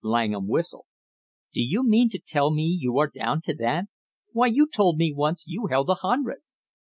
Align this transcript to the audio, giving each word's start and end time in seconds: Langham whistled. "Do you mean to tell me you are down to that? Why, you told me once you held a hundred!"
Langham 0.03 0.47
whistled. 0.47 0.87
"Do 1.53 1.61
you 1.61 1.83
mean 1.87 2.09
to 2.09 2.17
tell 2.17 2.49
me 2.51 2.63
you 2.63 2.97
are 2.97 3.05
down 3.07 3.39
to 3.43 3.53
that? 3.57 3.85
Why, 4.31 4.47
you 4.47 4.67
told 4.67 4.97
me 4.97 5.13
once 5.15 5.45
you 5.45 5.67
held 5.67 5.91
a 5.91 5.95
hundred!" 6.01 6.39